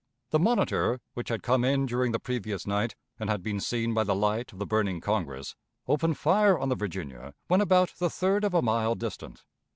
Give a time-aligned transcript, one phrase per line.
[0.31, 4.03] The Monitor, which had come in during the previous night, and had been seen by
[4.03, 5.55] the light of the burning Congress,
[5.87, 9.43] opened fire on the Virginia when about the third of a mile distant.